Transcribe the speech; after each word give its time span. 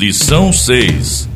Lição 0.00 0.50
6 0.50 1.28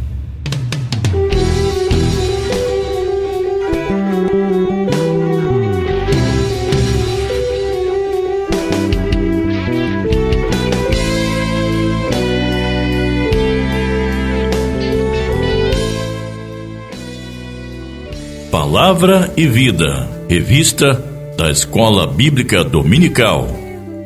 Palavra 18.50 19.30
e 19.36 19.46
Vida, 19.46 20.08
revista 20.26 20.94
da 21.36 21.50
Escola 21.50 22.06
Bíblica 22.06 22.64
Dominical, 22.64 23.46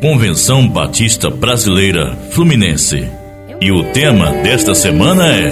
Convenção 0.03 0.69
Batista 0.69 1.31
Brasileira 1.31 2.17
Fluminense. 2.33 3.18
E 3.61 3.73
o 3.73 3.93
tema 3.93 4.31
desta 4.45 4.73
semana 4.73 5.35
é: 5.35 5.49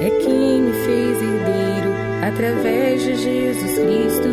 É 0.00 0.10
quem 0.24 0.62
me 0.62 0.72
fez 0.72 1.18
herdeiro 1.20 1.92
através 2.22 3.02
de 3.02 3.16
Jesus 3.16 3.78
Cristo 3.78 4.28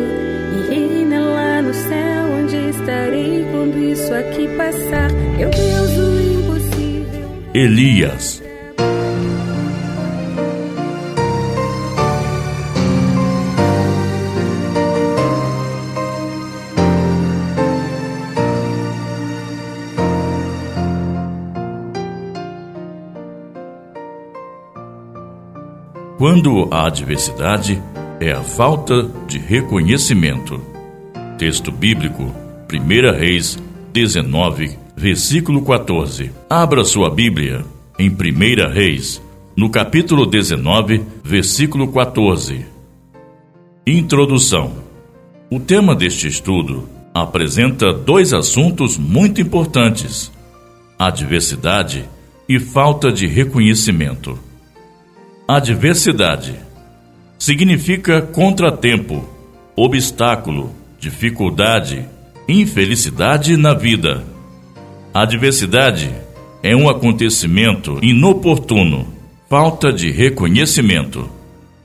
e 0.56 0.74
reina 0.74 1.20
lá 1.20 1.60
no 1.60 1.74
céu 1.74 2.24
onde 2.38 2.56
estarei 2.70 3.44
quando 3.52 3.78
isso 3.84 4.14
aqui 4.14 4.48
passar. 4.56 5.10
Eu 5.38 5.50
Deus 5.50 5.98
o 5.98 6.22
impossível. 6.40 7.28
Elias. 7.52 8.43
Quando 26.24 26.68
a 26.70 26.86
adversidade 26.86 27.82
é 28.18 28.32
a 28.32 28.40
falta 28.40 29.10
de 29.28 29.38
reconhecimento. 29.38 30.58
Texto 31.36 31.70
bíblico, 31.70 32.34
1 32.72 33.12
Reis 33.12 33.62
19, 33.92 34.78
versículo 34.96 35.62
14. 35.62 36.30
Abra 36.48 36.82
sua 36.82 37.10
Bíblia 37.10 37.62
em 37.98 38.08
1 38.08 38.72
Reis, 38.72 39.20
no 39.54 39.68
capítulo 39.68 40.24
19, 40.24 41.04
versículo 41.22 41.92
14. 41.92 42.64
Introdução. 43.86 44.76
O 45.50 45.60
tema 45.60 45.94
deste 45.94 46.26
estudo 46.26 46.88
apresenta 47.12 47.92
dois 47.92 48.32
assuntos 48.32 48.96
muito 48.96 49.42
importantes: 49.42 50.32
adversidade 50.98 52.08
e 52.48 52.58
falta 52.58 53.12
de 53.12 53.26
reconhecimento. 53.26 54.53
Adversidade 55.46 56.54
significa 57.38 58.22
contratempo, 58.22 59.28
obstáculo, 59.76 60.74
dificuldade, 60.98 62.08
infelicidade 62.48 63.54
na 63.54 63.74
vida. 63.74 64.24
Adversidade 65.12 66.10
é 66.62 66.74
um 66.74 66.88
acontecimento 66.88 67.98
inoportuno, 68.00 69.06
falta 69.46 69.92
de 69.92 70.10
reconhecimento. 70.10 71.28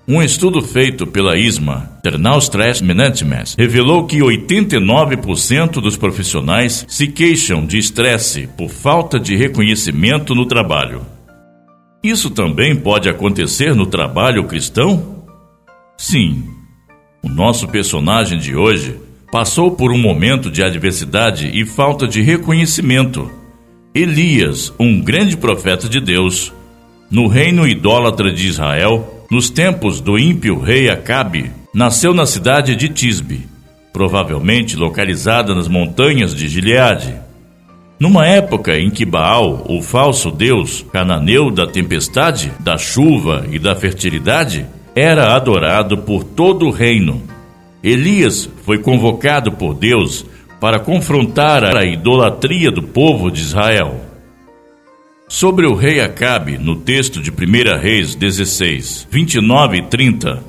Um 0.08 0.24
estudo 0.24 0.62
feito 0.62 1.06
pela 1.06 1.38
ISMA, 1.38 1.92
Internal 2.00 2.40
Stress 2.40 2.82
Management, 2.82 3.56
revelou 3.58 4.06
que 4.06 4.20
89% 4.20 5.82
dos 5.82 5.98
profissionais 5.98 6.86
se 6.88 7.08
queixam 7.08 7.66
de 7.66 7.78
estresse 7.78 8.48
por 8.56 8.70
falta 8.70 9.20
de 9.20 9.36
reconhecimento 9.36 10.34
no 10.34 10.46
trabalho. 10.46 11.19
Isso 12.02 12.30
também 12.30 12.76
pode 12.76 13.10
acontecer 13.10 13.76
no 13.76 13.86
trabalho 13.86 14.46
cristão? 14.46 15.26
Sim. 15.98 16.46
O 17.22 17.28
nosso 17.28 17.68
personagem 17.68 18.40
de 18.40 18.56
hoje 18.56 18.96
passou 19.30 19.72
por 19.72 19.92
um 19.92 19.98
momento 19.98 20.50
de 20.50 20.64
adversidade 20.64 21.52
e 21.54 21.66
falta 21.66 22.08
de 22.08 22.22
reconhecimento. 22.22 23.30
Elias, 23.94 24.74
um 24.80 25.02
grande 25.02 25.36
profeta 25.36 25.90
de 25.90 26.00
Deus, 26.00 26.54
no 27.12 27.28
reino 27.28 27.68
idólatra 27.68 28.32
de 28.32 28.48
Israel, 28.48 29.26
nos 29.30 29.50
tempos 29.50 30.00
do 30.00 30.18
ímpio 30.18 30.58
rei 30.58 30.90
Acabe, 30.90 31.52
nasceu 31.74 32.14
na 32.14 32.26
cidade 32.26 32.78
de 32.78 32.88
Tisbe, 32.88 33.46
provavelmente 33.92 34.78
localizada 34.78 35.54
nas 35.54 35.68
montanhas 35.68 36.34
de 36.34 36.48
Gileade. 36.48 37.14
Numa 38.00 38.26
época 38.26 38.80
em 38.80 38.90
que 38.90 39.04
Baal, 39.04 39.66
o 39.68 39.82
falso 39.82 40.32
deus 40.32 40.86
cananeu 40.94 41.52
da 41.52 41.68
tempestade, 41.68 42.50
da 42.62 42.78
chuva 42.78 43.46
e 43.52 43.60
da 43.60 43.76
fertilidade, 43.76 44.66
era 44.96 45.36
adorado 45.36 45.98
por 45.98 46.24
todo 46.24 46.66
o 46.66 46.72
reino. 46.72 47.22
Elias 47.84 48.50
foi 48.64 48.78
convocado 48.78 49.52
por 49.52 49.74
Deus 49.74 50.26
para 50.62 50.80
confrontar 50.80 51.76
a 51.76 51.84
idolatria 51.86 52.72
do 52.72 52.84
povo 52.84 53.30
de 53.30 53.42
Israel. 53.42 54.00
Sobre 55.28 55.68
o 55.68 55.76
rei 55.76 56.00
Acabe, 56.00 56.58
no 56.58 56.78
texto 56.78 57.22
de 57.22 57.32
1 57.32 57.80
Reis 57.82 58.16
16, 58.16 59.08
29 59.12 59.78
e 59.78 59.82
30, 59.84 60.42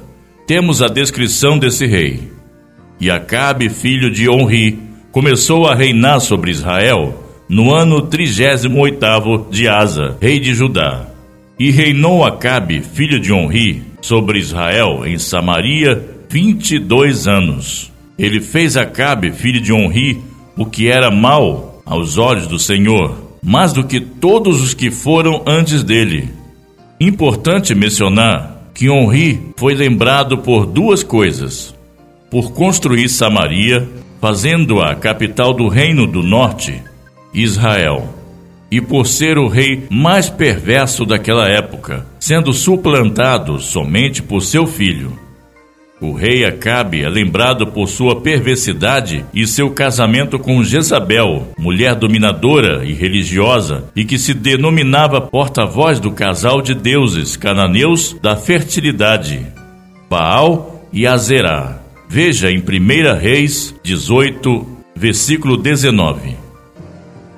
temos 0.46 0.80
a 0.82 0.86
descrição 0.86 1.58
desse 1.58 1.84
rei. 1.84 2.30
E 3.00 3.10
Acabe, 3.10 3.68
filho 3.68 4.08
de 4.10 4.28
Onri, 4.28 4.78
começou 5.10 5.66
a 5.66 5.74
reinar 5.74 6.20
sobre 6.20 6.52
Israel 6.52 7.29
no 7.50 7.74
ano 7.74 8.02
38 8.02 9.48
de 9.50 9.66
Asa, 9.66 10.16
rei 10.20 10.38
de 10.38 10.54
Judá. 10.54 11.08
E 11.58 11.72
reinou 11.72 12.24
Acabe, 12.24 12.80
filho 12.80 13.18
de 13.18 13.32
Onri, 13.32 13.82
sobre 14.00 14.38
Israel 14.38 15.04
em 15.04 15.18
Samaria 15.18 16.00
22 16.28 17.26
anos. 17.26 17.92
Ele 18.16 18.40
fez 18.40 18.76
Acabe, 18.76 19.32
filho 19.32 19.60
de 19.60 19.72
Onri, 19.72 20.22
o 20.56 20.64
que 20.64 20.86
era 20.86 21.10
mal 21.10 21.82
aos 21.84 22.18
olhos 22.18 22.46
do 22.46 22.56
Senhor, 22.56 23.16
mais 23.42 23.72
do 23.72 23.82
que 23.82 23.98
todos 23.98 24.62
os 24.62 24.72
que 24.72 24.92
foram 24.92 25.42
antes 25.44 25.82
dele. 25.82 26.30
Importante 27.00 27.74
mencionar 27.74 28.70
que 28.72 28.88
Onri 28.88 29.40
foi 29.56 29.74
lembrado 29.74 30.38
por 30.38 30.66
duas 30.66 31.02
coisas: 31.02 31.74
por 32.30 32.52
construir 32.52 33.08
Samaria, 33.08 33.88
fazendo-a 34.20 34.94
capital 34.94 35.52
do 35.52 35.66
reino 35.66 36.06
do 36.06 36.22
norte, 36.22 36.80
Israel, 37.32 38.20
e 38.70 38.80
por 38.80 39.06
ser 39.06 39.36
o 39.36 39.48
rei 39.48 39.86
mais 39.90 40.30
perverso 40.30 41.04
daquela 41.04 41.48
época, 41.48 42.06
sendo 42.18 42.52
suplantado 42.52 43.58
somente 43.58 44.22
por 44.22 44.42
seu 44.42 44.66
filho. 44.66 45.18
O 46.00 46.14
rei 46.14 46.46
Acabe 46.46 47.02
é 47.02 47.08
lembrado 47.10 47.66
por 47.66 47.86
sua 47.86 48.22
perversidade 48.22 49.22
e 49.34 49.46
seu 49.46 49.70
casamento 49.70 50.38
com 50.38 50.64
Jezabel, 50.64 51.48
mulher 51.58 51.94
dominadora 51.94 52.86
e 52.86 52.94
religiosa, 52.94 53.84
e 53.94 54.04
que 54.04 54.18
se 54.18 54.32
denominava 54.32 55.20
porta-voz 55.20 56.00
do 56.00 56.10
casal 56.10 56.62
de 56.62 56.74
deuses 56.74 57.36
cananeus 57.36 58.16
da 58.22 58.34
fertilidade, 58.34 59.46
Baal 60.08 60.88
e 60.90 61.06
Azerá. 61.06 61.78
Veja 62.08 62.50
em 62.50 62.58
1 62.58 63.18
Reis 63.20 63.74
18, 63.84 64.66
versículo 64.96 65.58
19 65.58 66.49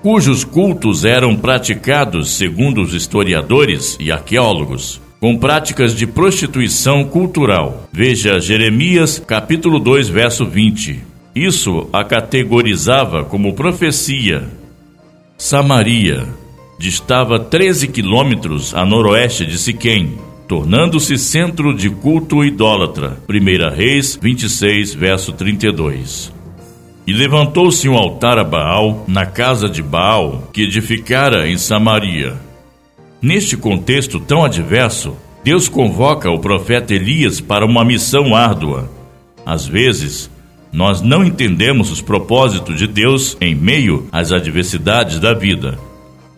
cujos 0.03 0.43
cultos 0.43 1.05
eram 1.05 1.37
praticados, 1.37 2.31
segundo 2.31 2.83
os 2.83 2.93
historiadores 2.93 3.97
e 4.01 4.11
arqueólogos, 4.11 5.01
com 5.21 5.39
práticas 5.39 5.95
de 5.95 6.09
prostituição 6.09 7.05
cultural. 7.05 7.89
Veja 7.93 8.41
Jeremias, 8.41 9.23
capítulo 9.25 9.79
2, 9.79 10.09
verso 10.09 10.45
20. 10.45 11.05
Isso 11.35 11.89
a 11.93 12.03
categorizava 12.03 13.25
como 13.25 13.55
profecia. 13.55 14.49
Samaria 15.39 16.27
distava 16.81 17.39
13 17.39 17.87
quilômetros 17.87 18.75
a 18.75 18.85
noroeste 18.85 19.47
de 19.47 19.57
Siquém, 19.57 20.19
tornando-se 20.49 21.17
centro 21.17 21.73
de 21.73 21.89
culto 21.89 22.45
idólatra. 22.45 23.19
1 23.29 23.77
Reis 23.77 24.19
26, 24.21 24.95
verso 24.95 25.33
32. 25.33 26.42
E 27.07 27.13
levantou-se 27.13 27.89
um 27.89 27.97
altar 27.97 28.39
a 28.39 28.45
Baal 28.45 29.05
na 29.09 29.27
casa 29.27 29.69
de 29.69 29.83
Baal, 29.83 30.49
que 30.53 30.63
edificara 30.63 31.49
em 31.49 31.59
Samaria. 31.59 32.35
Neste 33.21 33.57
contexto 33.57 34.21
tão 34.21 34.45
adverso, 34.45 35.17
Deus 35.45 35.69
convoca 35.69 36.31
o 36.31 36.39
profeta 36.39 36.95
Elias 36.95 37.41
para 37.41 37.67
uma 37.67 37.85
missão 37.85 38.35
árdua. 38.35 38.89
Às 39.45 39.67
vezes, 39.67 40.31
nós 40.73 41.03
não 41.03 41.25
entendemos 41.25 41.91
os 41.91 42.01
propósitos 42.01 42.79
de 42.79 42.87
Deus 42.87 43.37
em 43.41 43.55
meio 43.55 44.09
às 44.13 44.33
adversidades 44.33 45.19
da 45.19 45.35
vida. 45.35 45.79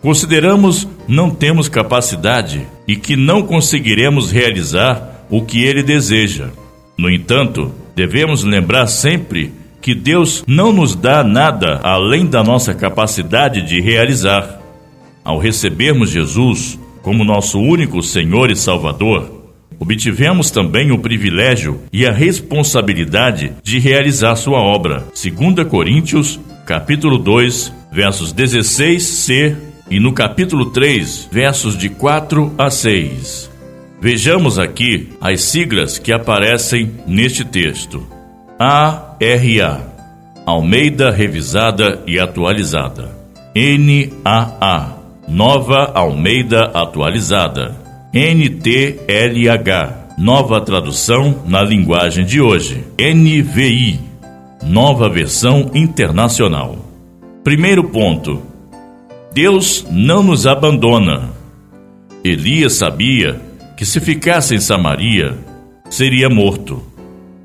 Consideramos 0.00 0.88
não 1.06 1.30
temos 1.30 1.68
capacidade 1.68 2.66
e 2.86 2.96
que 2.96 3.16
não 3.16 3.42
conseguiremos 3.42 4.30
realizar 4.30 5.24
o 5.30 5.42
que 5.42 5.62
ele 5.62 5.82
deseja. 5.82 6.50
No 6.96 7.10
entanto, 7.10 7.72
devemos 7.94 8.42
lembrar 8.44 8.86
sempre 8.86 9.52
que 9.84 9.94
Deus 9.94 10.42
não 10.46 10.72
nos 10.72 10.94
dá 10.94 11.22
nada 11.22 11.78
além 11.82 12.24
da 12.24 12.42
nossa 12.42 12.72
capacidade 12.72 13.60
de 13.60 13.82
realizar. 13.82 14.58
Ao 15.22 15.38
recebermos 15.38 16.08
Jesus 16.08 16.78
como 17.02 17.22
nosso 17.22 17.60
único 17.60 18.02
Senhor 18.02 18.50
e 18.50 18.56
Salvador, 18.56 19.52
obtivemos 19.78 20.50
também 20.50 20.90
o 20.90 20.98
privilégio 20.98 21.82
e 21.92 22.06
a 22.06 22.10
responsabilidade 22.10 23.52
de 23.62 23.78
realizar 23.78 24.36
sua 24.36 24.58
obra. 24.58 25.04
2 25.12 25.68
Coríntios, 25.68 26.40
capítulo 26.64 27.18
2, 27.18 27.70
versos 27.92 28.32
16c 28.32 29.54
e 29.90 30.00
no 30.00 30.14
capítulo 30.14 30.70
3, 30.70 31.28
versos 31.30 31.76
de 31.76 31.90
4 31.90 32.54
a 32.56 32.70
6. 32.70 33.50
Vejamos 34.00 34.58
aqui 34.58 35.10
as 35.20 35.42
siglas 35.42 35.98
que 35.98 36.10
aparecem 36.10 36.90
neste 37.06 37.44
texto. 37.44 38.13
ARA 38.66 39.92
Almeida 40.46 41.10
Revisada 41.10 42.00
e 42.06 42.18
Atualizada. 42.18 43.10
NAA 43.54 44.96
Nova 45.28 45.92
Almeida 45.94 46.70
Atualizada. 46.72 47.76
NTLH 48.14 50.16
Nova 50.16 50.62
tradução 50.62 51.42
na 51.46 51.62
linguagem 51.62 52.24
de 52.24 52.40
hoje. 52.40 52.82
NVI 52.98 54.00
Nova 54.62 55.10
versão 55.10 55.70
internacional. 55.74 56.78
Primeiro 57.42 57.84
ponto. 57.84 58.40
Deus 59.34 59.86
não 59.90 60.22
nos 60.22 60.46
abandona. 60.46 61.28
Elias 62.24 62.76
sabia 62.76 63.38
que 63.76 63.84
se 63.84 64.00
ficasse 64.00 64.54
em 64.54 64.60
Samaria, 64.60 65.36
seria 65.90 66.30
morto, 66.30 66.93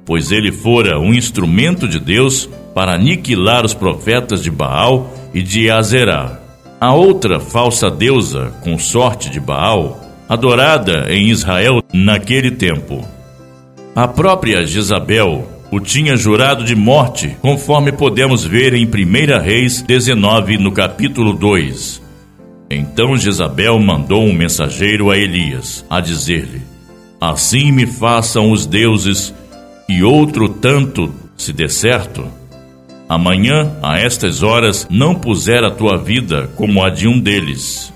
pois 0.10 0.32
ele 0.32 0.52
fora 0.52 1.00
um 1.00 1.14
instrumento 1.14 1.88
de 1.88 2.00
Deus 2.00 2.50
para 2.74 2.96
aniquilar 2.96 3.64
os 3.64 3.76
profetas 3.76 4.42
de 4.42 4.50
Baal 4.50 5.14
e 5.36 5.44
de 5.44 5.70
Azerá. 5.70 6.40
A 6.82 6.96
outra 6.96 7.40
falsa 7.40 7.92
deusa, 7.92 8.52
consorte 8.64 9.30
de 9.30 9.40
Baal, 9.40 10.02
adorada 10.28 11.06
em 11.14 11.30
Israel 11.30 11.84
naquele 11.94 12.50
tempo. 12.50 13.06
A 13.96 14.08
própria 14.08 14.66
Jezabel 14.66 15.48
o 15.72 15.80
tinha 15.80 16.18
jurado 16.18 16.64
de 16.64 16.76
morte, 16.76 17.38
conforme 17.40 17.92
podemos 17.92 18.44
ver 18.44 18.74
em 18.74 18.88
1 18.88 19.40
Reis 19.44 19.84
19, 19.84 20.58
no 20.58 20.72
capítulo 20.72 21.34
2. 21.34 22.02
Então 22.68 23.16
Jezabel 23.16 23.78
mandou 23.78 24.24
um 24.24 24.34
mensageiro 24.34 25.12
a 25.12 25.18
Elias, 25.20 25.86
a 25.88 26.02
dizer-lhe: 26.02 26.64
Assim 27.22 27.72
me 27.72 27.86
façam 27.86 28.52
os 28.52 28.66
deuses, 28.66 29.36
e 29.90 30.04
outro 30.04 30.48
tanto, 30.48 31.14
se 31.36 31.52
der 31.52 31.70
certo, 31.70 32.40
Amanhã, 33.10 33.76
a 33.82 33.98
estas 33.98 34.44
horas, 34.44 34.88
não 34.88 35.16
puser 35.16 35.64
a 35.64 35.72
tua 35.72 35.98
vida 35.98 36.48
como 36.56 36.84
a 36.84 36.92
de 36.92 37.08
um 37.08 37.20
deles. 37.20 37.92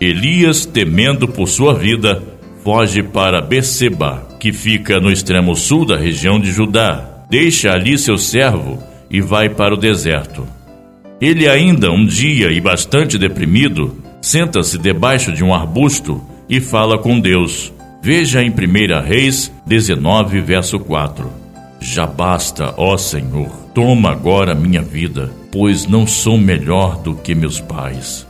Elias, 0.00 0.64
temendo 0.64 1.26
por 1.26 1.48
sua 1.48 1.74
vida, 1.74 2.22
foge 2.62 3.02
para 3.02 3.42
Beceba, 3.42 4.28
que 4.38 4.52
fica 4.52 5.00
no 5.00 5.10
extremo 5.10 5.56
sul 5.56 5.84
da 5.84 5.96
região 5.96 6.38
de 6.38 6.52
Judá. 6.52 7.24
Deixa 7.28 7.72
ali 7.72 7.98
seu 7.98 8.16
servo 8.16 8.80
e 9.10 9.20
vai 9.20 9.48
para 9.48 9.74
o 9.74 9.76
deserto. 9.76 10.46
Ele 11.20 11.48
ainda, 11.48 11.90
um 11.90 12.06
dia 12.06 12.52
e 12.52 12.60
bastante 12.60 13.18
deprimido, 13.18 14.00
senta-se 14.22 14.78
debaixo 14.78 15.32
de 15.32 15.42
um 15.42 15.52
arbusto 15.52 16.24
e 16.48 16.60
fala 16.60 16.96
com 16.96 17.18
Deus. 17.18 17.72
Veja 18.00 18.42
em 18.42 18.50
1 18.50 18.54
Reis 19.04 19.52
19, 19.66 20.40
verso 20.40 20.78
4. 20.78 21.30
Já 21.80 22.06
basta, 22.06 22.74
ó 22.76 22.96
Senhor, 22.96 23.48
toma 23.74 24.10
agora 24.10 24.54
minha 24.54 24.82
vida, 24.82 25.30
pois 25.50 25.86
não 25.86 26.06
sou 26.06 26.38
melhor 26.38 27.00
do 27.02 27.14
que 27.14 27.34
meus 27.34 27.60
pais. 27.60 28.26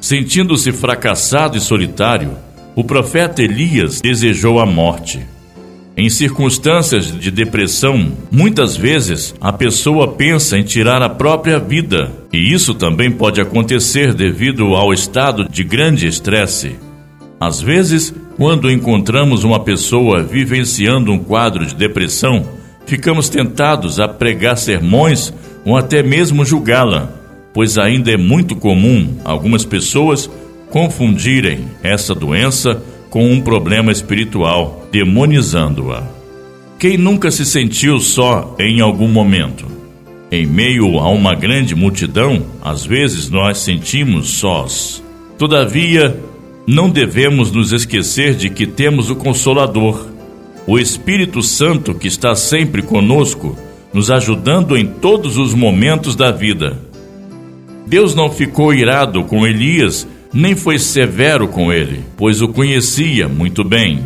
Sentindo-se 0.00 0.72
fracassado 0.72 1.56
e 1.56 1.60
solitário, 1.60 2.32
o 2.74 2.82
profeta 2.82 3.42
Elias 3.42 4.00
desejou 4.00 4.60
a 4.60 4.66
morte. 4.66 5.20
Em 5.96 6.08
circunstâncias 6.08 7.06
de 7.06 7.30
depressão, 7.30 8.12
muitas 8.30 8.76
vezes 8.76 9.34
a 9.40 9.52
pessoa 9.52 10.08
pensa 10.08 10.56
em 10.56 10.62
tirar 10.62 11.02
a 11.02 11.08
própria 11.08 11.58
vida, 11.58 12.10
e 12.32 12.52
isso 12.52 12.74
também 12.74 13.10
pode 13.10 13.40
acontecer 13.40 14.14
devido 14.14 14.74
ao 14.74 14.94
estado 14.94 15.46
de 15.48 15.62
grande 15.62 16.06
estresse. 16.06 16.76
Às 17.38 17.60
vezes, 17.60 18.14
quando 18.40 18.70
encontramos 18.70 19.44
uma 19.44 19.60
pessoa 19.60 20.22
vivenciando 20.22 21.12
um 21.12 21.18
quadro 21.18 21.66
de 21.66 21.74
depressão, 21.74 22.42
ficamos 22.86 23.28
tentados 23.28 24.00
a 24.00 24.08
pregar 24.08 24.56
sermões 24.56 25.30
ou 25.62 25.76
até 25.76 26.02
mesmo 26.02 26.42
julgá-la, 26.42 27.12
pois 27.52 27.76
ainda 27.76 28.10
é 28.10 28.16
muito 28.16 28.56
comum 28.56 29.18
algumas 29.26 29.66
pessoas 29.66 30.30
confundirem 30.70 31.66
essa 31.82 32.14
doença 32.14 32.82
com 33.10 33.30
um 33.30 33.42
problema 33.42 33.92
espiritual, 33.92 34.88
demonizando-a. 34.90 36.02
Quem 36.78 36.96
nunca 36.96 37.30
se 37.30 37.44
sentiu 37.44 38.00
só 38.00 38.56
em 38.58 38.80
algum 38.80 39.08
momento? 39.08 39.66
Em 40.32 40.46
meio 40.46 40.98
a 40.98 41.10
uma 41.10 41.34
grande 41.34 41.74
multidão, 41.74 42.46
às 42.62 42.86
vezes 42.86 43.28
nós 43.28 43.58
sentimos 43.58 44.30
sós. 44.30 45.04
Todavia, 45.36 46.18
não 46.70 46.88
devemos 46.88 47.50
nos 47.50 47.72
esquecer 47.72 48.36
de 48.36 48.48
que 48.48 48.64
temos 48.64 49.10
o 49.10 49.16
Consolador, 49.16 50.06
o 50.68 50.78
Espírito 50.78 51.42
Santo 51.42 51.92
que 51.92 52.06
está 52.06 52.36
sempre 52.36 52.80
conosco, 52.80 53.58
nos 53.92 54.08
ajudando 54.08 54.76
em 54.76 54.86
todos 54.86 55.36
os 55.36 55.52
momentos 55.52 56.14
da 56.14 56.30
vida. 56.30 56.78
Deus 57.88 58.14
não 58.14 58.30
ficou 58.30 58.72
irado 58.72 59.24
com 59.24 59.44
Elias, 59.44 60.06
nem 60.32 60.54
foi 60.54 60.78
severo 60.78 61.48
com 61.48 61.72
ele, 61.72 62.04
pois 62.16 62.40
o 62.40 62.46
conhecia 62.46 63.26
muito 63.26 63.64
bem. 63.64 64.04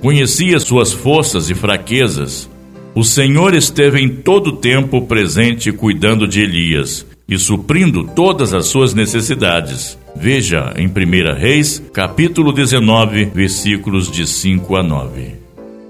Conhecia 0.00 0.60
suas 0.60 0.92
forças 0.92 1.50
e 1.50 1.56
fraquezas. 1.56 2.48
O 2.94 3.02
Senhor 3.02 3.52
esteve 3.52 4.00
em 4.00 4.08
todo 4.08 4.50
o 4.50 4.56
tempo 4.58 5.02
presente 5.06 5.72
cuidando 5.72 6.28
de 6.28 6.40
Elias 6.40 7.04
e 7.28 7.38
suprindo 7.38 8.04
todas 8.04 8.54
as 8.54 8.66
suas 8.66 8.94
necessidades. 8.94 9.98
Veja 10.14 10.72
em 10.76 10.86
1 10.86 11.38
Reis, 11.38 11.82
capítulo 11.92 12.52
19, 12.52 13.26
versículos 13.26 14.10
de 14.10 14.26
5 14.26 14.76
a 14.76 14.82
9. 14.82 15.34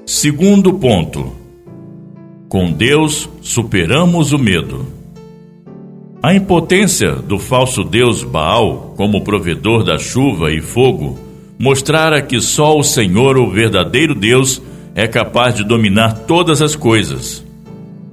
Segundo 0.06 0.74
ponto. 0.74 1.32
Com 2.48 2.72
Deus 2.72 3.28
superamos 3.42 4.32
o 4.32 4.38
medo. 4.38 4.86
A 6.22 6.34
impotência 6.34 7.12
do 7.12 7.38
falso 7.38 7.84
deus 7.84 8.22
Baal 8.22 8.94
como 8.96 9.22
provedor 9.22 9.84
da 9.84 9.98
chuva 9.98 10.50
e 10.52 10.60
fogo 10.60 11.18
mostrara 11.58 12.20
que 12.20 12.40
só 12.40 12.76
o 12.76 12.82
Senhor, 12.82 13.36
o 13.38 13.50
verdadeiro 13.50 14.14
Deus, 14.14 14.60
é 14.94 15.06
capaz 15.06 15.54
de 15.54 15.64
dominar 15.64 16.24
todas 16.26 16.60
as 16.60 16.74
coisas. 16.74 17.45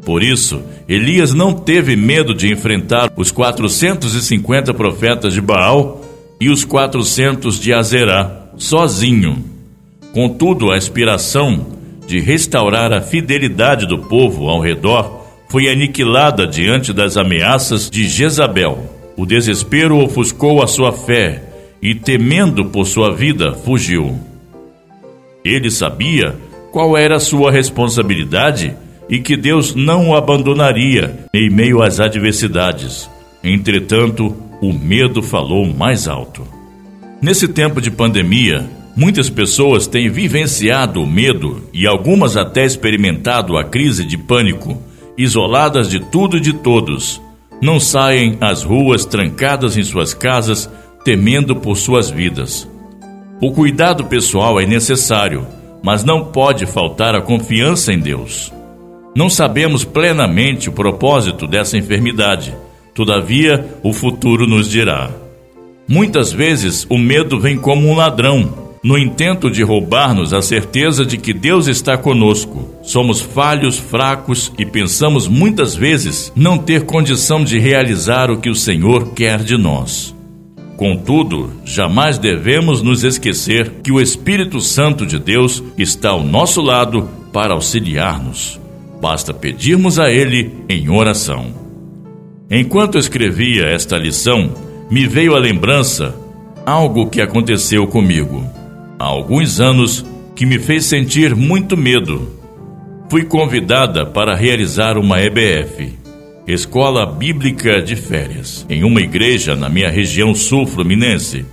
Por 0.05 0.21
isso, 0.21 0.61
Elias 0.87 1.33
não 1.33 1.53
teve 1.53 1.95
medo 1.95 2.33
de 2.33 2.51
enfrentar 2.51 3.11
os 3.15 3.31
450 3.31 4.73
profetas 4.73 5.33
de 5.33 5.41
Baal 5.41 6.01
e 6.39 6.49
os 6.49 6.65
400 6.65 7.59
de 7.59 7.73
Azerá, 7.73 8.49
sozinho. 8.57 9.43
Contudo, 10.13 10.71
a 10.71 10.75
aspiração 10.75 11.65
de 12.05 12.19
restaurar 12.19 12.91
a 12.91 13.01
fidelidade 13.01 13.87
do 13.87 13.97
povo 13.97 14.49
ao 14.49 14.59
redor 14.59 15.23
foi 15.47 15.69
aniquilada 15.69 16.45
diante 16.45 16.91
das 16.91 17.15
ameaças 17.15 17.89
de 17.89 18.07
Jezabel. 18.07 18.89
O 19.15 19.25
desespero 19.25 19.97
ofuscou 19.99 20.61
a 20.61 20.67
sua 20.67 20.91
fé 20.91 21.43
e, 21.81 21.95
temendo 21.95 22.65
por 22.65 22.85
sua 22.85 23.13
vida, 23.13 23.53
fugiu. 23.53 24.19
Ele 25.45 25.69
sabia 25.69 26.35
qual 26.71 26.97
era 26.97 27.19
sua 27.19 27.51
responsabilidade 27.51 28.75
e 29.09 29.19
que 29.19 29.35
Deus 29.35 29.75
não 29.75 30.09
o 30.09 30.15
abandonaria 30.15 31.25
em 31.33 31.49
meio 31.49 31.81
às 31.81 31.99
adversidades. 31.99 33.09
Entretanto, 33.43 34.35
o 34.61 34.71
medo 34.71 35.21
falou 35.21 35.65
mais 35.65 36.07
alto. 36.07 36.47
Nesse 37.21 37.47
tempo 37.47 37.81
de 37.81 37.91
pandemia, 37.91 38.69
muitas 38.95 39.29
pessoas 39.29 39.87
têm 39.87 40.09
vivenciado 40.09 41.01
o 41.01 41.07
medo 41.07 41.63
e 41.73 41.85
algumas 41.85 42.37
até 42.37 42.65
experimentado 42.65 43.57
a 43.57 43.63
crise 43.63 44.05
de 44.05 44.17
pânico, 44.17 44.81
isoladas 45.17 45.89
de 45.89 45.99
tudo 45.99 46.37
e 46.37 46.39
de 46.39 46.53
todos. 46.53 47.21
Não 47.61 47.79
saem 47.79 48.37
às 48.41 48.63
ruas 48.63 49.05
trancadas 49.05 49.77
em 49.77 49.83
suas 49.83 50.13
casas, 50.13 50.69
temendo 51.03 51.55
por 51.55 51.75
suas 51.75 52.09
vidas. 52.09 52.67
O 53.41 53.51
cuidado 53.51 54.05
pessoal 54.05 54.59
é 54.59 54.65
necessário, 54.65 55.45
mas 55.83 56.03
não 56.03 56.25
pode 56.25 56.65
faltar 56.65 57.13
a 57.15 57.21
confiança 57.21 57.91
em 57.91 57.99
Deus. 57.99 58.51
Não 59.15 59.29
sabemos 59.29 59.83
plenamente 59.83 60.69
o 60.69 60.71
propósito 60.71 61.45
dessa 61.45 61.77
enfermidade, 61.77 62.55
todavia 62.95 63.77
o 63.83 63.93
futuro 63.93 64.47
nos 64.47 64.67
dirá. 64.67 65.11
Muitas 65.87 66.31
vezes 66.31 66.87
o 66.89 66.97
medo 66.97 67.39
vem 67.39 67.57
como 67.57 67.87
um 67.87 67.95
ladrão, 67.95 68.63
no 68.83 68.97
intento 68.97 69.49
de 69.49 69.63
roubar-nos 69.63 70.33
a 70.33 70.41
certeza 70.41 71.05
de 71.05 71.17
que 71.17 71.33
Deus 71.33 71.67
está 71.67 71.97
conosco. 71.97 72.69
Somos 72.81 73.21
falhos, 73.21 73.77
fracos 73.77 74.51
e 74.57 74.65
pensamos 74.65 75.27
muitas 75.27 75.75
vezes 75.75 76.33
não 76.35 76.57
ter 76.57 76.83
condição 76.83 77.43
de 77.43 77.57
realizar 77.57 78.29
o 78.29 78.37
que 78.37 78.49
o 78.49 78.55
Senhor 78.55 79.13
quer 79.13 79.43
de 79.43 79.57
nós. 79.57 80.13
Contudo, 80.75 81.51
jamais 81.63 82.17
devemos 82.17 82.81
nos 82.81 83.03
esquecer 83.03 83.75
que 83.83 83.91
o 83.91 84.01
Espírito 84.01 84.59
Santo 84.59 85.05
de 85.05 85.19
Deus 85.19 85.63
está 85.77 86.09
ao 86.09 86.23
nosso 86.23 86.61
lado 86.61 87.07
para 87.31 87.53
auxiliar-nos. 87.53 88.62
Basta 89.03 89.33
pedirmos 89.33 89.99
a 89.99 90.09
Ele 90.09 90.49
em 90.69 90.89
oração. 90.89 91.47
Enquanto 92.49 92.97
escrevia 92.97 93.65
esta 93.65 93.97
lição, 93.97 94.53
me 94.89 95.05
veio 95.05 95.35
à 95.35 95.39
lembrança 95.39 96.15
algo 96.65 97.09
que 97.09 97.19
aconteceu 97.19 97.85
comigo 97.85 98.49
há 98.97 99.03
alguns 99.03 99.59
anos 99.59 100.05
que 100.33 100.45
me 100.45 100.57
fez 100.57 100.85
sentir 100.85 101.35
muito 101.35 101.75
medo. 101.75 102.29
Fui 103.09 103.25
convidada 103.25 104.05
para 104.05 104.37
realizar 104.37 104.97
uma 104.97 105.19
EBF, 105.19 105.99
Escola 106.47 107.05
Bíblica 107.05 107.81
de 107.81 107.97
Férias, 107.97 108.65
em 108.69 108.85
uma 108.85 109.01
igreja 109.01 109.53
na 109.53 109.67
minha 109.67 109.89
região 109.89 110.33
sul-fluminense. 110.33 111.45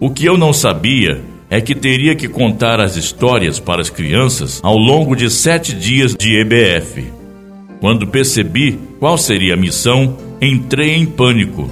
O 0.00 0.10
que 0.10 0.26
eu 0.26 0.36
não 0.36 0.52
sabia 0.52 1.20
é 1.48 1.60
que 1.60 1.74
teria 1.74 2.14
que 2.14 2.28
contar 2.28 2.80
as 2.80 2.96
histórias 2.96 3.60
para 3.60 3.80
as 3.80 3.90
crianças 3.90 4.60
ao 4.62 4.76
longo 4.76 5.14
de 5.14 5.30
sete 5.30 5.74
dias 5.74 6.14
de 6.14 6.36
EBF. 6.40 7.04
Quando 7.80 8.06
percebi 8.06 8.78
qual 8.98 9.16
seria 9.16 9.54
a 9.54 9.56
missão, 9.56 10.16
entrei 10.40 10.94
em 10.94 11.06
pânico. 11.06 11.70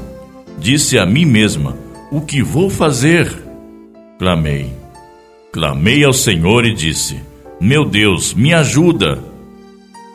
Disse 0.58 0.98
a 0.98 1.04
mim 1.04 1.24
mesma: 1.24 1.76
O 2.10 2.20
que 2.20 2.42
vou 2.42 2.70
fazer? 2.70 3.32
Clamei. 4.18 4.70
Clamei 5.52 6.04
ao 6.04 6.12
Senhor 6.12 6.64
e 6.64 6.74
disse: 6.74 7.20
Meu 7.60 7.84
Deus, 7.84 8.34
me 8.34 8.54
ajuda! 8.54 9.22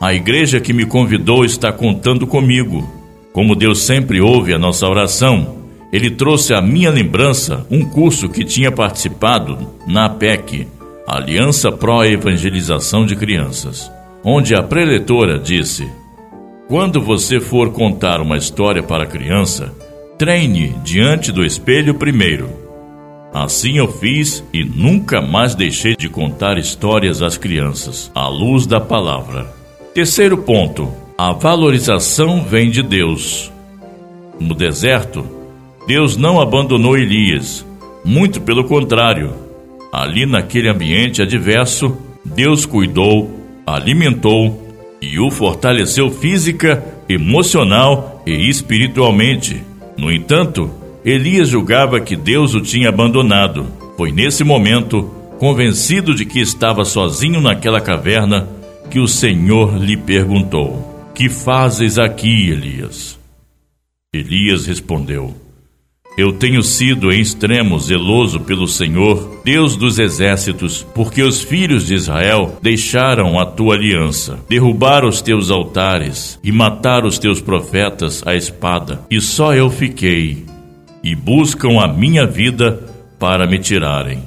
A 0.00 0.14
igreja 0.14 0.60
que 0.60 0.72
me 0.72 0.86
convidou 0.86 1.44
está 1.44 1.70
contando 1.70 2.26
comigo. 2.26 2.88
Como 3.32 3.54
Deus 3.54 3.82
sempre 3.82 4.20
ouve 4.20 4.54
a 4.54 4.58
nossa 4.58 4.88
oração, 4.88 5.59
ele 5.92 6.10
trouxe 6.10 6.54
à 6.54 6.60
minha 6.60 6.90
lembrança 6.90 7.66
um 7.70 7.84
curso 7.84 8.28
que 8.28 8.44
tinha 8.44 8.70
participado 8.70 9.58
na 9.86 10.06
APEC, 10.06 10.68
Aliança 11.06 11.72
Pró 11.72 12.04
Evangelização 12.04 13.04
de 13.04 13.16
Crianças, 13.16 13.90
onde 14.24 14.54
a 14.54 14.62
preletora 14.62 15.38
disse: 15.38 15.90
Quando 16.68 17.00
você 17.00 17.40
for 17.40 17.72
contar 17.72 18.20
uma 18.20 18.36
história 18.36 18.82
para 18.82 19.02
a 19.02 19.06
criança, 19.06 19.74
treine 20.16 20.74
diante 20.84 21.32
do 21.32 21.44
espelho 21.44 21.94
primeiro. 21.94 22.48
Assim 23.32 23.78
eu 23.78 23.88
fiz 23.88 24.44
e 24.52 24.64
nunca 24.64 25.20
mais 25.20 25.54
deixei 25.54 25.96
de 25.96 26.08
contar 26.08 26.58
histórias 26.58 27.22
às 27.22 27.36
crianças, 27.36 28.10
à 28.14 28.28
luz 28.28 28.66
da 28.66 28.80
palavra. 28.80 29.52
Terceiro 29.92 30.38
ponto: 30.38 30.92
a 31.18 31.32
valorização 31.32 32.44
vem 32.44 32.70
de 32.70 32.82
Deus. 32.82 33.52
No 34.38 34.54
deserto, 34.54 35.39
Deus 35.86 36.16
não 36.16 36.40
abandonou 36.40 36.96
Elias, 36.96 37.66
muito 38.04 38.40
pelo 38.40 38.64
contrário. 38.64 39.32
Ali 39.92 40.26
naquele 40.26 40.68
ambiente 40.68 41.20
adverso, 41.22 41.96
Deus 42.24 42.64
cuidou, 42.64 43.30
alimentou 43.66 44.68
e 45.00 45.18
o 45.18 45.30
fortaleceu 45.30 46.10
física, 46.10 46.84
emocional 47.08 48.22
e 48.26 48.48
espiritualmente. 48.48 49.62
No 49.96 50.12
entanto, 50.12 50.70
Elias 51.04 51.48
julgava 51.48 52.00
que 52.00 52.14
Deus 52.14 52.54
o 52.54 52.60
tinha 52.60 52.90
abandonado. 52.90 53.66
Foi 53.96 54.12
nesse 54.12 54.44
momento, 54.44 55.10
convencido 55.38 56.14
de 56.14 56.24
que 56.24 56.40
estava 56.40 56.84
sozinho 56.84 57.40
naquela 57.40 57.80
caverna, 57.80 58.48
que 58.90 59.00
o 59.00 59.08
Senhor 59.08 59.76
lhe 59.78 59.96
perguntou: 59.96 61.10
Que 61.14 61.28
fazes 61.28 61.98
aqui, 61.98 62.50
Elias? 62.50 63.18
Elias 64.12 64.66
respondeu: 64.66 65.34
Eu 66.18 66.32
tenho 66.32 66.62
sido 66.62 67.12
em 67.12 67.20
extremo 67.20 67.78
zeloso 67.78 68.40
pelo 68.40 68.66
Senhor, 68.66 69.40
Deus 69.44 69.76
dos 69.76 69.98
exércitos, 69.98 70.84
porque 70.94 71.22
os 71.22 71.40
filhos 71.40 71.86
de 71.86 71.94
Israel 71.94 72.58
deixaram 72.60 73.38
a 73.38 73.46
tua 73.46 73.74
aliança, 73.74 74.38
derrubaram 74.48 75.08
os 75.08 75.22
teus 75.22 75.50
altares 75.50 76.38
e 76.42 76.50
mataram 76.50 77.06
os 77.06 77.18
teus 77.18 77.40
profetas 77.40 78.22
à 78.26 78.34
espada, 78.34 79.00
e 79.08 79.20
só 79.20 79.54
eu 79.54 79.70
fiquei, 79.70 80.44
e 81.02 81.14
buscam 81.14 81.80
a 81.80 81.86
minha 81.88 82.26
vida 82.26 82.84
para 83.18 83.46
me 83.46 83.58
tirarem. 83.58 84.22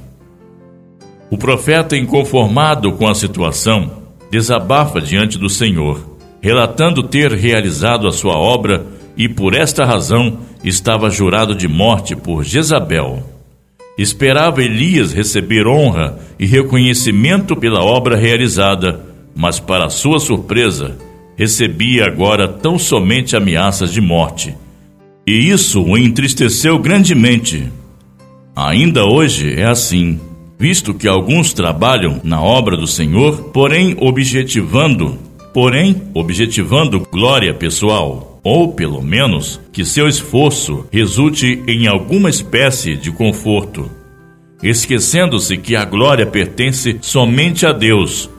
O 1.29 1.37
profeta, 1.37 1.97
inconformado 1.97 2.93
com 2.93 3.07
a 3.07 3.15
situação, 3.15 4.03
desabafa 4.31 5.01
diante 5.01 5.37
do 5.37 5.49
Senhor, 5.49 6.17
relatando 6.41 7.03
ter 7.03 7.31
realizado 7.31 8.07
a 8.07 8.11
sua 8.11 8.37
obra 8.37 8.85
e 9.15 9.29
por 9.29 9.53
esta 9.53 9.85
razão 9.85 10.39
estava 10.63 11.09
jurado 11.09 11.55
de 11.55 11.67
morte 11.67 12.15
por 12.15 12.43
Jezabel. 12.43 13.23
Esperava 13.97 14.63
Elias 14.63 15.13
receber 15.13 15.67
honra 15.67 16.17
e 16.39 16.45
reconhecimento 16.45 17.55
pela 17.55 17.83
obra 17.83 18.15
realizada, 18.15 18.99
mas 19.35 19.59
para 19.59 19.89
sua 19.89 20.19
surpresa, 20.19 20.97
recebia 21.35 22.05
agora 22.05 22.47
tão 22.47 22.79
somente 22.79 23.35
ameaças 23.35 23.91
de 23.91 24.01
morte. 24.01 24.55
E 25.25 25.49
isso 25.49 25.83
o 25.83 25.97
entristeceu 25.97 26.79
grandemente. 26.79 27.71
Ainda 28.55 29.05
hoje 29.05 29.53
é 29.53 29.65
assim 29.65 30.19
visto 30.63 30.93
que 30.93 31.09
alguns 31.09 31.51
trabalham 31.51 32.21
na 32.23 32.41
obra 32.41 32.77
do 32.77 32.87
Senhor, 32.87 33.49
porém 33.51 33.97
objetivando, 33.99 35.19
porém 35.53 36.01
objetivando 36.13 37.01
glória 37.11 37.53
pessoal, 37.53 38.32
ou 38.43 38.73
pelo 38.73 39.01
menos 39.01 39.59
que 39.71 39.85
seu 39.85 40.07
esforço 40.07 40.85
resulte 40.91 41.63
em 41.65 41.87
alguma 41.87 42.29
espécie 42.29 42.95
de 42.95 43.09
conforto, 43.09 43.89
esquecendo-se 44.61 45.57
que 45.57 45.75
a 45.75 45.85
glória 45.85 46.25
pertence 46.25 46.97
somente 47.01 47.65
a 47.65 47.71
Deus 47.71 48.29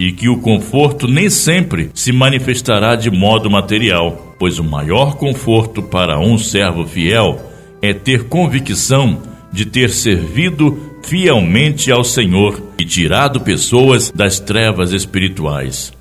e 0.00 0.10
que 0.10 0.28
o 0.28 0.38
conforto 0.38 1.06
nem 1.06 1.30
sempre 1.30 1.90
se 1.94 2.10
manifestará 2.12 2.96
de 2.96 3.08
modo 3.08 3.48
material, 3.48 4.34
pois 4.38 4.58
o 4.58 4.64
maior 4.64 5.14
conforto 5.14 5.80
para 5.80 6.18
um 6.18 6.36
servo 6.36 6.84
fiel 6.84 7.40
é 7.80 7.92
ter 7.92 8.24
convicção 8.24 9.22
de 9.52 9.64
ter 9.64 9.90
servido 9.90 10.92
fielmente 11.02 11.92
ao 11.92 12.02
Senhor 12.02 12.60
e 12.78 12.84
tirado 12.84 13.40
pessoas 13.40 14.10
das 14.10 14.40
trevas 14.40 14.92
espirituais. 14.92 15.92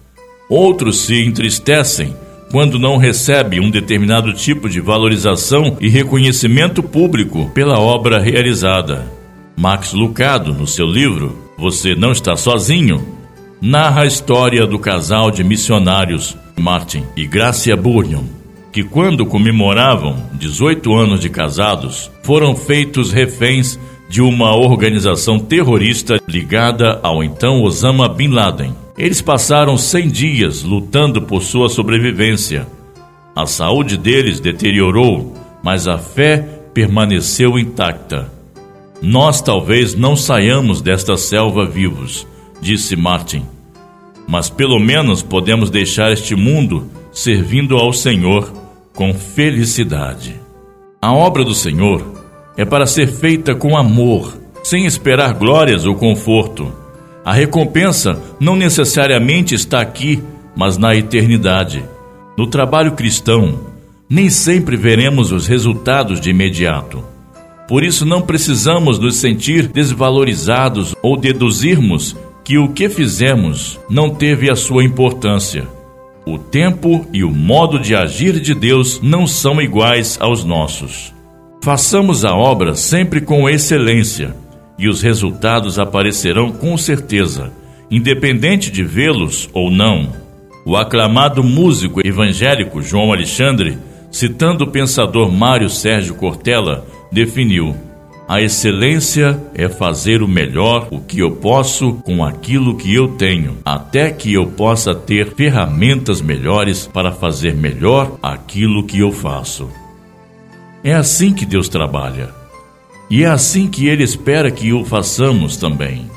Outros 0.49 1.01
se 1.01 1.21
entristecem 1.21 2.15
quando 2.51 2.77
não 2.77 2.97
recebe 2.97 3.59
um 3.59 3.71
determinado 3.71 4.33
tipo 4.33 4.69
de 4.69 4.81
valorização 4.81 5.77
e 5.79 5.87
reconhecimento 5.87 6.83
público 6.83 7.49
pela 7.53 7.79
obra 7.79 8.19
realizada. 8.19 9.07
Max 9.55 9.93
Lucado, 9.93 10.53
no 10.53 10.67
seu 10.67 10.85
livro 10.85 11.37
Você 11.57 11.95
Não 11.95 12.11
Está 12.11 12.35
Sozinho, 12.35 13.01
narra 13.61 14.01
a 14.01 14.05
história 14.05 14.67
do 14.67 14.77
casal 14.77 15.31
de 15.31 15.43
missionários 15.43 16.37
Martin 16.59 17.03
e 17.15 17.25
Gracia 17.25 17.77
Burion, 17.77 18.23
que 18.71 18.83
quando 18.83 19.25
comemoravam 19.25 20.29
18 20.33 20.93
anos 20.93 21.19
de 21.21 21.29
casados, 21.29 22.11
foram 22.21 22.55
feitos 22.55 23.11
reféns 23.11 23.79
de 24.09 24.21
uma 24.21 24.53
organização 24.55 25.39
terrorista 25.39 26.19
ligada 26.27 26.99
ao 27.01 27.23
então 27.23 27.63
Osama 27.63 28.09
Bin 28.09 28.27
Laden. 28.27 28.75
Eles 29.01 29.19
passaram 29.19 29.79
100 29.79 30.09
dias 30.09 30.61
lutando 30.61 31.23
por 31.23 31.41
sua 31.41 31.69
sobrevivência. 31.69 32.67
A 33.35 33.47
saúde 33.47 33.97
deles 33.97 34.39
deteriorou, 34.39 35.35
mas 35.63 35.87
a 35.87 35.97
fé 35.97 36.37
permaneceu 36.71 37.57
intacta. 37.57 38.31
Nós 39.01 39.41
talvez 39.41 39.95
não 39.95 40.15
saiamos 40.15 40.83
desta 40.83 41.17
selva 41.17 41.65
vivos, 41.65 42.27
disse 42.61 42.95
Martin, 42.95 43.43
mas 44.27 44.51
pelo 44.51 44.77
menos 44.79 45.23
podemos 45.23 45.71
deixar 45.71 46.11
este 46.11 46.35
mundo 46.35 46.87
servindo 47.11 47.77
ao 47.77 47.91
Senhor 47.91 48.53
com 48.93 49.15
felicidade. 49.15 50.35
A 51.01 51.11
obra 51.11 51.43
do 51.43 51.55
Senhor 51.55 52.05
é 52.55 52.63
para 52.63 52.85
ser 52.85 53.07
feita 53.07 53.55
com 53.55 53.75
amor, 53.75 54.37
sem 54.61 54.85
esperar 54.85 55.33
glórias 55.33 55.87
ou 55.87 55.95
conforto. 55.95 56.80
A 57.23 57.33
recompensa 57.33 58.19
não 58.39 58.55
necessariamente 58.55 59.53
está 59.53 59.79
aqui, 59.79 60.23
mas 60.55 60.77
na 60.77 60.95
eternidade. 60.95 61.83
No 62.35 62.47
trabalho 62.47 62.93
cristão, 62.93 63.59
nem 64.09 64.29
sempre 64.29 64.75
veremos 64.75 65.31
os 65.31 65.45
resultados 65.45 66.19
de 66.19 66.31
imediato. 66.31 67.03
Por 67.67 67.83
isso, 67.83 68.05
não 68.05 68.21
precisamos 68.21 68.97
nos 68.97 69.17
sentir 69.17 69.67
desvalorizados 69.67 70.95
ou 71.03 71.15
deduzirmos 71.15 72.17
que 72.43 72.57
o 72.57 72.69
que 72.69 72.89
fizemos 72.89 73.79
não 73.87 74.09
teve 74.09 74.49
a 74.49 74.55
sua 74.55 74.83
importância. 74.83 75.67
O 76.25 76.39
tempo 76.39 77.05
e 77.13 77.23
o 77.23 77.29
modo 77.29 77.79
de 77.79 77.95
agir 77.95 78.39
de 78.39 78.55
Deus 78.55 78.99
não 79.01 79.27
são 79.27 79.61
iguais 79.61 80.17
aos 80.19 80.43
nossos. 80.43 81.13
Façamos 81.63 82.25
a 82.25 82.35
obra 82.35 82.73
sempre 82.73 83.21
com 83.21 83.47
excelência 83.47 84.35
e 84.81 84.89
os 84.89 85.01
resultados 85.01 85.77
aparecerão 85.77 86.51
com 86.51 86.75
certeza, 86.75 87.53
independente 87.89 88.71
de 88.71 88.83
vê-los 88.83 89.47
ou 89.53 89.69
não. 89.69 90.11
O 90.65 90.75
aclamado 90.75 91.43
músico 91.43 92.05
evangélico 92.05 92.81
João 92.81 93.13
Alexandre 93.13 93.77
citando 94.11 94.65
o 94.65 94.67
pensador 94.67 95.31
Mário 95.31 95.69
Sérgio 95.69 96.15
Cortella, 96.15 96.85
definiu: 97.11 97.75
A 98.27 98.41
excelência 98.41 99.39
é 99.55 99.69
fazer 99.69 100.21
o 100.21 100.27
melhor 100.27 100.87
o 100.91 100.99
que 100.99 101.19
eu 101.19 101.31
posso 101.31 101.93
com 102.03 102.23
aquilo 102.23 102.75
que 102.75 102.93
eu 102.93 103.09
tenho, 103.09 103.57
até 103.63 104.11
que 104.11 104.33
eu 104.33 104.47
possa 104.47 104.93
ter 104.93 105.33
ferramentas 105.35 106.21
melhores 106.21 106.85
para 106.87 107.11
fazer 107.11 107.55
melhor 107.55 108.17
aquilo 108.21 108.85
que 108.85 108.99
eu 108.99 109.11
faço. 109.11 109.69
É 110.83 110.93
assim 110.93 111.31
que 111.31 111.45
Deus 111.45 111.69
trabalha. 111.69 112.40
E 113.11 113.25
é 113.25 113.27
assim 113.27 113.67
que 113.67 113.87
Ele 113.87 114.03
espera 114.03 114.49
que 114.49 114.71
o 114.71 114.85
façamos 114.85 115.57
também. 115.57 116.09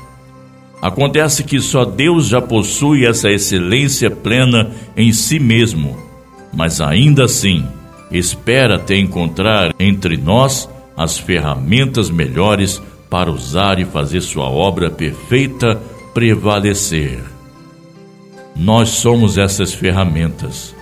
Acontece 0.81 1.43
que 1.43 1.59
só 1.59 1.83
Deus 1.83 2.29
já 2.29 2.41
possui 2.41 3.05
essa 3.05 3.29
excelência 3.29 4.09
plena 4.09 4.71
em 4.95 5.11
si 5.11 5.37
mesmo, 5.37 5.97
mas 6.53 6.79
ainda 6.79 7.25
assim 7.25 7.65
espera 8.09 8.79
te 8.79 8.95
encontrar 8.95 9.75
entre 9.77 10.15
nós 10.15 10.69
as 10.95 11.17
ferramentas 11.17 12.09
melhores 12.09 12.81
para 13.09 13.29
usar 13.29 13.77
e 13.77 13.83
fazer 13.83 14.21
sua 14.21 14.45
obra 14.49 14.89
perfeita 14.89 15.75
prevalecer. 16.13 17.19
Nós 18.55 18.87
somos 18.87 19.37
essas 19.37 19.73
ferramentas. 19.73 20.73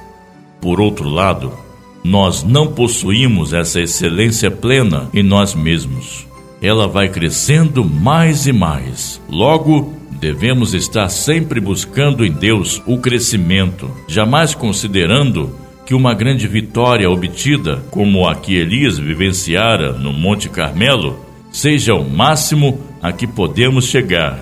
Por 0.61 0.79
outro 0.79 1.09
lado, 1.09 1.62
nós 2.03 2.43
não 2.43 2.67
possuímos 2.67 3.53
essa 3.53 3.79
excelência 3.79 4.51
plena 4.51 5.09
em 5.13 5.23
nós 5.23 5.55
mesmos. 5.55 6.27
Ela 6.61 6.87
vai 6.87 7.09
crescendo 7.09 7.83
mais 7.83 8.45
e 8.47 8.53
mais. 8.53 9.21
Logo, 9.29 9.93
devemos 10.19 10.73
estar 10.73 11.09
sempre 11.09 11.59
buscando 11.59 12.25
em 12.25 12.31
Deus 12.31 12.81
o 12.85 12.97
crescimento, 12.97 13.89
jamais 14.07 14.55
considerando 14.55 15.55
que 15.85 15.93
uma 15.93 16.13
grande 16.13 16.47
vitória 16.47 17.09
obtida, 17.09 17.83
como 17.91 18.27
a 18.27 18.35
que 18.35 18.55
Elias 18.55 18.97
vivenciara 18.97 19.91
no 19.93 20.13
Monte 20.13 20.49
Carmelo, 20.49 21.19
seja 21.51 21.93
o 21.93 22.09
máximo 22.09 22.79
a 23.01 23.11
que 23.11 23.27
podemos 23.27 23.85
chegar. 23.85 24.39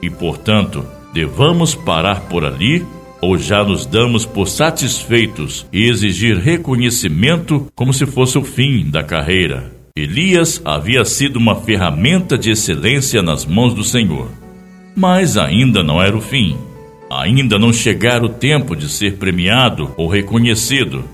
E, 0.00 0.08
portanto, 0.08 0.84
devamos 1.12 1.74
parar 1.74 2.20
por 2.22 2.44
ali 2.44 2.86
ou 3.20 3.38
já 3.38 3.64
nos 3.64 3.86
damos 3.86 4.26
por 4.26 4.46
satisfeitos 4.46 5.66
e 5.72 5.88
exigir 5.88 6.36
reconhecimento 6.38 7.66
como 7.74 7.92
se 7.92 8.06
fosse 8.06 8.38
o 8.38 8.44
fim 8.44 8.88
da 8.90 9.02
carreira. 9.02 9.72
Elias 9.96 10.60
havia 10.64 11.04
sido 11.04 11.36
uma 11.36 11.56
ferramenta 11.56 12.36
de 12.36 12.50
excelência 12.50 13.22
nas 13.22 13.46
mãos 13.46 13.72
do 13.72 13.82
Senhor. 13.82 14.28
Mas 14.94 15.38
ainda 15.38 15.82
não 15.82 16.02
era 16.02 16.16
o 16.16 16.20
fim. 16.20 16.56
Ainda 17.10 17.58
não 17.58 17.72
chegara 17.72 18.24
o 18.24 18.28
tempo 18.28 18.76
de 18.76 18.88
ser 18.88 19.16
premiado 19.16 19.90
ou 19.96 20.08
reconhecido. 20.08 21.04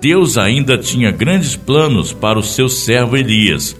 Deus 0.00 0.38
ainda 0.38 0.78
tinha 0.78 1.10
grandes 1.10 1.56
planos 1.56 2.12
para 2.12 2.38
o 2.38 2.42
seu 2.42 2.68
servo 2.68 3.16
Elias, 3.16 3.76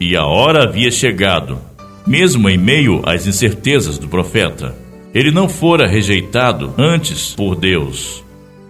e 0.00 0.16
a 0.16 0.24
hora 0.24 0.64
havia 0.64 0.90
chegado, 0.90 1.58
mesmo 2.06 2.48
em 2.48 2.56
meio 2.56 3.02
às 3.04 3.26
incertezas 3.26 3.98
do 3.98 4.08
profeta. 4.08 4.74
Ele 5.14 5.30
não 5.30 5.48
fora 5.48 5.88
rejeitado 5.88 6.74
antes 6.76 7.34
por 7.34 7.56
Deus. 7.56 8.22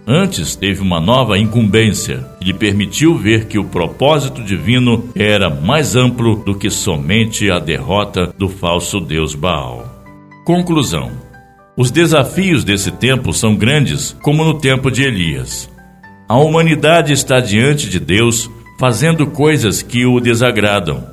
Antes 0.07 0.55
teve 0.55 0.81
uma 0.81 0.99
nova 0.99 1.37
incumbência 1.37 2.25
que 2.39 2.45
lhe 2.45 2.53
permitiu 2.53 3.15
ver 3.15 3.45
que 3.45 3.59
o 3.59 3.65
propósito 3.65 4.41
divino 4.41 5.09
era 5.13 5.49
mais 5.49 5.95
amplo 5.95 6.37
do 6.37 6.55
que 6.55 6.69
somente 6.69 7.51
a 7.51 7.59
derrota 7.59 8.33
do 8.37 8.49
falso 8.49 8.99
deus 8.99 9.35
Baal. 9.35 9.85
Conclusão: 10.45 11.11
Os 11.77 11.91
desafios 11.91 12.63
desse 12.63 12.91
tempo 12.91 13.31
são 13.33 13.55
grandes, 13.55 14.17
como 14.21 14.43
no 14.43 14.55
tempo 14.55 14.89
de 14.89 15.03
Elias. 15.03 15.69
A 16.27 16.37
humanidade 16.37 17.13
está 17.13 17.39
diante 17.39 17.89
de 17.89 17.99
Deus 17.99 18.49
fazendo 18.79 19.27
coisas 19.27 19.81
que 19.81 20.05
o 20.05 20.19
desagradam. 20.19 21.03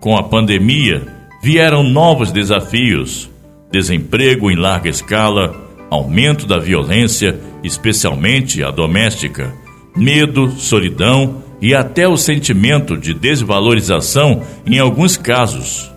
Com 0.00 0.16
a 0.16 0.22
pandemia, 0.24 1.06
vieram 1.42 1.82
novos 1.82 2.32
desafios: 2.32 3.30
desemprego 3.70 4.50
em 4.50 4.56
larga 4.56 4.88
escala, 4.88 5.54
aumento 5.90 6.46
da 6.46 6.58
violência, 6.58 7.38
especialmente 7.62 8.62
a 8.62 8.70
doméstica, 8.70 9.54
medo, 9.96 10.50
solidão 10.52 11.42
e 11.60 11.74
até 11.74 12.06
o 12.06 12.16
sentimento 12.16 12.96
de 12.96 13.14
desvalorização 13.14 14.42
em 14.66 14.78
alguns 14.78 15.16
casos 15.16 15.96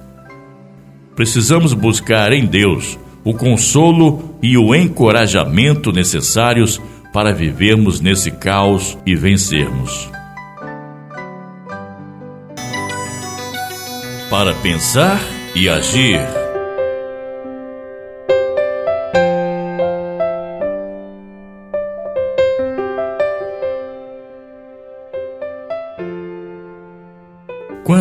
precisamos 1.19 1.73
buscar 1.73 2.31
em 2.31 2.45
Deus 2.45 2.97
o 3.25 3.33
consolo 3.33 4.37
e 4.41 4.57
o 4.57 4.73
encorajamento 4.73 5.91
necessários 5.91 6.81
para 7.11 7.33
vivermos 7.33 7.99
nesse 7.99 8.31
caos 8.31 8.97
e 9.05 9.17
vencermos. 9.17 10.09
Para 14.29 14.53
pensar 14.63 15.19
e 15.53 15.67
agir. 15.67 16.21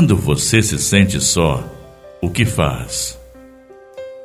Quando 0.09 0.23
você 0.23 0.63
se 0.63 0.79
sente 0.79 1.21
só, 1.21 1.63
o 2.23 2.31
que 2.31 2.47
faz? 2.47 3.19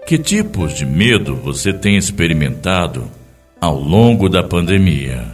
Que 0.07 0.17
tipos 0.17 0.73
de 0.73 0.85
medo 0.85 1.35
você 1.35 1.73
tem 1.73 1.97
experimentado 1.97 3.03
ao 3.59 3.77
longo 3.77 4.29
da 4.29 4.41
pandemia? 4.41 5.25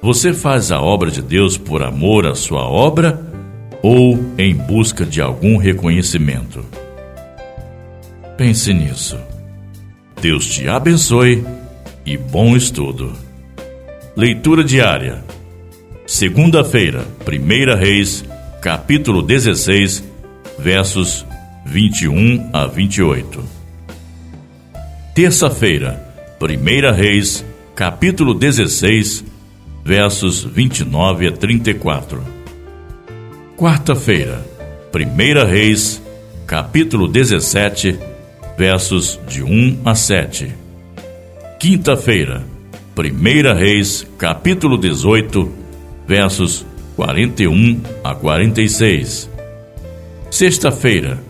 Você 0.00 0.32
faz 0.32 0.72
a 0.72 0.80
obra 0.80 1.10
de 1.10 1.20
Deus 1.20 1.58
por 1.58 1.82
amor 1.82 2.26
à 2.26 2.34
sua 2.34 2.66
obra 2.66 3.20
ou 3.82 4.18
em 4.38 4.54
busca 4.54 5.04
de 5.04 5.20
algum 5.20 5.58
reconhecimento? 5.58 6.64
Pense 8.38 8.72
nisso. 8.72 9.18
Deus 10.22 10.46
te 10.46 10.66
abençoe 10.66 11.44
e 12.06 12.16
bom 12.16 12.56
estudo. 12.56 13.12
Leitura 14.16 14.64
diária. 14.64 15.22
Segunda-feira, 16.06 17.04
1 17.26 17.76
Reis, 17.76 18.24
capítulo 18.62 19.22
16 19.22 20.04
versos 20.56 21.26
21 21.66 22.48
a 22.52 22.64
28. 22.66 23.42
Terça-feira, 25.16 26.14
1 26.40 26.92
Reis, 26.94 27.44
capítulo 27.74 28.34
16, 28.34 29.24
versos 29.84 30.44
29 30.44 31.26
a 31.26 31.32
34. 31.32 32.22
Quarta-feira, 33.56 34.46
1 34.94 35.44
Reis, 35.44 36.00
capítulo 36.46 37.08
17, 37.08 37.98
versos 38.56 39.18
de 39.26 39.42
1 39.42 39.80
a 39.84 39.96
7. 39.96 40.54
Quinta-feira, 41.58 42.44
1 42.96 43.54
Reis, 43.58 44.06
capítulo 44.16 44.78
18, 44.78 45.50
versos 46.06 46.64
41 46.96 47.80
a 48.04 48.14
46. 48.14 49.30
Sexta-feira, 50.30 51.22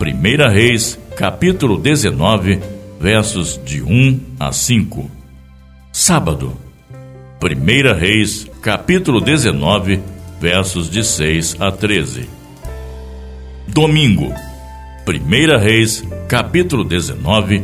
1 0.00 0.48
Reis, 0.50 0.98
capítulo 1.16 1.78
19, 1.78 2.60
versos 3.00 3.60
de 3.64 3.82
1 3.82 4.20
a 4.38 4.52
5. 4.52 5.10
Sábado, 5.92 6.56
1 7.42 7.94
Reis, 7.94 8.50
capítulo 8.62 9.20
19, 9.20 10.00
versos 10.40 10.90
de 10.90 11.04
6 11.04 11.56
a 11.60 11.70
13. 11.72 12.26
Domingo, 13.68 14.34
1 15.06 15.58
Reis, 15.58 16.04
capítulo 16.28 16.84
19, 16.84 17.62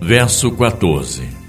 verso 0.00 0.56
14. 0.56 1.41